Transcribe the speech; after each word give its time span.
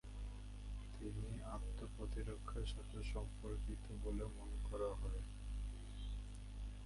এটি 1.01 1.25
আত্ম-প্রতিরক্ষার 1.47 2.65
সাথে 2.65 2.97
সম্পর্কিত 3.03 3.85
বলে 4.03 4.25
মনে 4.37 4.57
করা 4.63 4.89
হয়। 4.93 5.21